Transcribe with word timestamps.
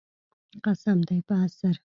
قسم 0.63 0.97
دی 1.07 1.17
په 1.27 1.33
عصر. 1.43 1.75